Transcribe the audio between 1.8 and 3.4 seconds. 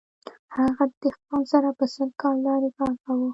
سل کلدارې کار کاوه